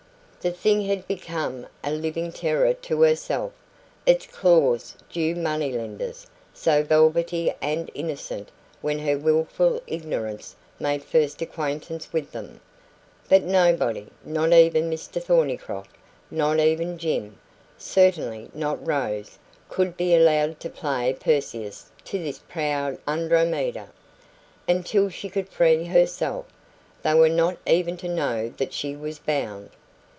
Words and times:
The 0.41 0.49
thing 0.49 0.87
had 0.87 1.07
become 1.07 1.67
a 1.83 1.91
living 1.91 2.31
terror 2.31 2.73
to 2.73 3.01
herself 3.03 3.51
its 4.07 4.25
claws 4.25 4.95
Jew 5.07 5.35
money 5.35 5.71
lenders, 5.71 6.25
so 6.51 6.81
velvety 6.81 7.53
and 7.61 7.91
innocent 7.93 8.49
when 8.81 8.97
her 8.97 9.19
wilful 9.19 9.83
ignorance 9.85 10.55
made 10.79 11.03
first 11.03 11.43
acquaintance 11.43 12.11
with 12.11 12.31
them; 12.31 12.59
but 13.29 13.43
nobody 13.43 14.07
not 14.25 14.51
even 14.51 14.89
Mr 14.89 15.21
Thornycroft, 15.21 15.91
not 16.31 16.57
even 16.57 16.97
Jim, 16.97 17.37
CERTAINLY 17.77 18.49
not 18.55 18.83
Rose 18.83 19.37
could 19.69 19.95
be 19.95 20.15
allowed 20.15 20.59
to 20.61 20.71
play 20.71 21.13
Perseus 21.13 21.91
to 22.05 22.17
this 22.17 22.39
proud 22.49 22.97
Andromeda. 23.07 23.89
Until 24.67 25.07
she 25.09 25.29
could 25.29 25.49
free 25.49 25.83
herself, 25.83 26.47
they 27.03 27.13
were 27.13 27.29
not 27.29 27.57
even 27.67 27.95
to 27.97 28.09
know 28.09 28.49
that 28.57 28.73
she 28.73 28.95
was 28.95 29.19
bound. 29.19 29.69